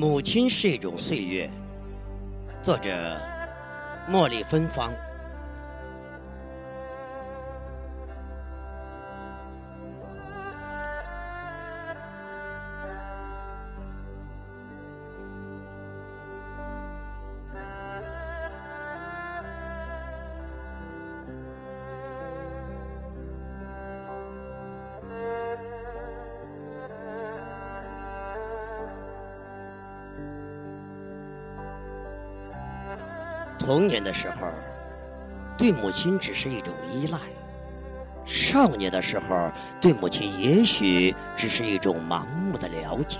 [0.00, 1.46] 母亲是一种岁月，
[2.62, 2.88] 作者
[4.10, 4.90] 茉莉芬芳。
[33.60, 34.48] 童年的时候，
[35.58, 37.18] 对母亲只是一种依赖；
[38.24, 43.18] 少年的时候，对母亲也许只是一种盲目的了解。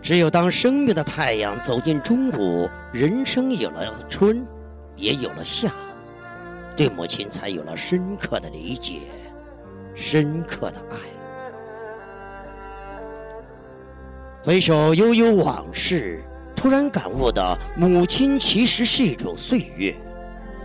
[0.00, 4.46] 只有当生命的太阳走进中午，人生有了春，
[4.94, 5.70] 也有了夏，
[6.76, 9.00] 对母亲才有了深刻的理解，
[9.94, 10.96] 深刻的爱。
[14.44, 16.22] 回首悠悠往事。
[16.62, 19.92] 突然感悟到，母亲其实是一种岁月，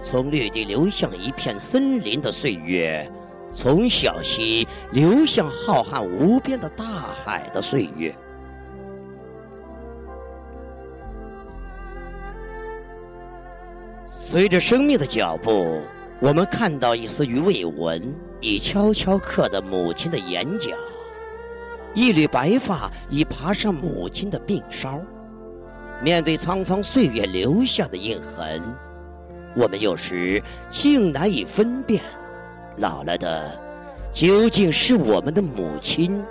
[0.03, 3.11] 从绿地流向一片森林的岁月，
[3.51, 8.15] 从小溪流向浩瀚无边的大海的岁月。
[14.23, 15.81] 随着生命的脚步，
[16.19, 20.75] 我们看到一丝鱼尾纹已悄悄刻在母亲的眼角，
[21.95, 25.03] 一缕白发已爬上母亲的鬓梢。
[26.01, 28.61] 面对苍苍岁月留下的印痕，
[29.55, 32.01] 我们有时竟难以分辨，
[32.77, 33.59] 老了的
[34.13, 36.23] 究竟是我们的母亲，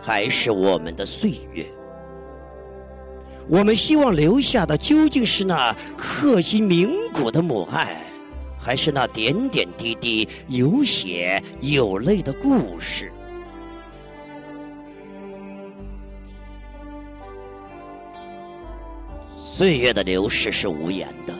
[0.00, 1.66] 还是我们的岁月？
[3.46, 8.02] 我们希望留下的究竟是那刻心铭骨的母爱，
[8.58, 13.12] 还是那点点滴滴有血有泪的故事？
[19.56, 21.32] 岁月的流逝是无言的。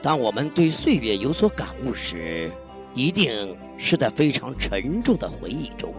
[0.00, 2.50] 当我们对岁月有所感悟时，
[2.94, 5.92] 一定是在非常沉重的回忆中；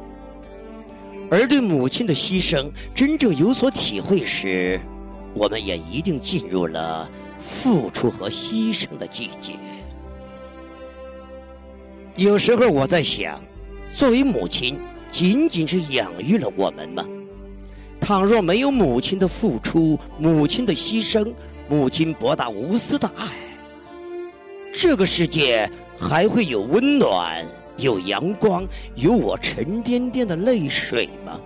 [1.30, 4.82] 而对母亲的牺牲真正有所体会时，
[5.36, 9.54] 我们也一定进入了付出和牺牲的季节。
[12.16, 13.40] 有时候我在想，
[13.96, 14.80] 作为母亲，
[15.12, 17.06] 仅仅是养育了我们吗？
[18.06, 21.34] 倘若没有母亲的付出，母亲的牺牲，
[21.68, 23.26] 母亲博大无私的爱，
[24.72, 25.68] 这个世界
[25.98, 27.44] 还会有温暖、
[27.78, 31.42] 有阳光、有我沉甸甸的泪水吗？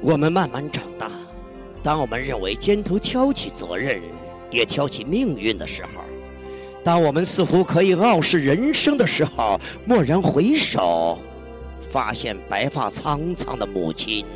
[0.00, 1.08] 我们慢慢长大，
[1.80, 4.02] 当我们认为肩头挑起责任，
[4.50, 6.02] 也挑起命运的时候。
[6.84, 11.18] 当我们似乎可以傲视人生的时候，蓦然回首，
[11.90, 14.26] 发现白发苍苍的母亲，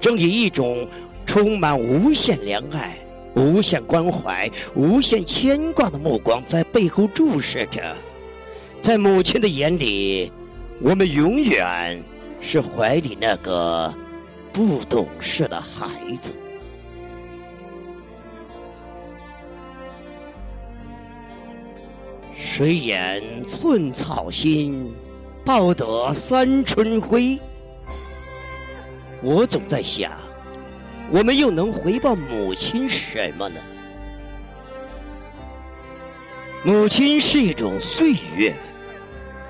[0.00, 0.86] 正以一种
[1.24, 2.96] 充满无限怜爱、
[3.34, 7.96] 无限关怀、无限牵挂的目光在背后注视着。
[8.80, 10.30] 在母亲的眼里，
[10.80, 12.00] 我们永远
[12.40, 13.92] 是怀里那个
[14.52, 16.30] 不懂事的孩子。
[22.58, 24.90] 谁言寸草心，
[25.44, 27.38] 报得三春晖？
[29.20, 30.10] 我总在想，
[31.10, 33.60] 我们又能回报母亲什么呢？
[36.64, 38.54] 母亲是一种岁月，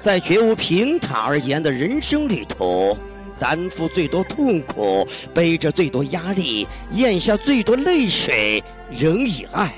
[0.00, 2.99] 在绝无平坦而言的人生旅途，
[3.39, 9.72] 担负最多痛苦，背着最多压力，咽下最多泪水，仍以爱。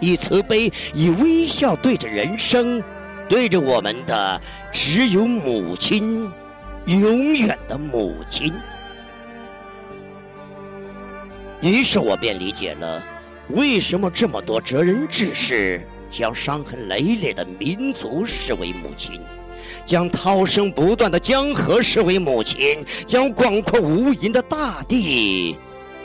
[0.00, 2.82] 以慈悲，以微笑对着人生，
[3.28, 4.40] 对着我们的
[4.72, 6.30] 只有母亲，
[6.86, 8.52] 永远的母亲。
[11.60, 13.02] 于是我便理解了，
[13.48, 15.80] 为什么这么多哲人志士
[16.10, 19.18] 将伤痕累累的民族视为母亲，
[19.84, 25.56] 将涛声不断的江河视为母亲，将广阔无垠的大地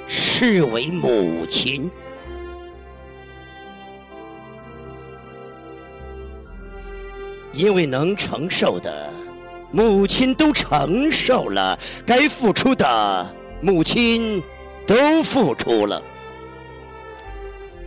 [0.07, 1.91] 视为母亲。
[7.51, 9.09] 因为能承受的，
[9.71, 14.41] 母亲都承受了；该付出的，母亲
[14.85, 16.01] 都付出了。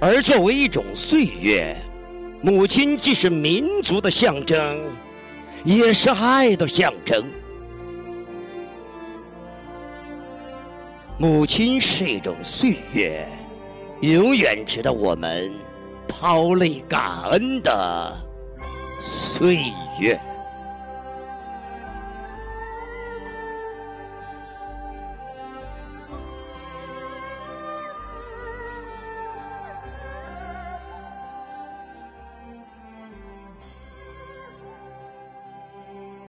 [0.00, 1.76] 而作为一种岁月，
[2.40, 4.78] 母亲既是民族的象征，
[5.64, 7.24] 也是爱的象征。
[11.18, 13.28] 母亲是一种岁月，
[14.00, 15.52] 永远值得我们
[16.08, 18.31] 抛泪感恩的。
[19.32, 20.20] 岁月。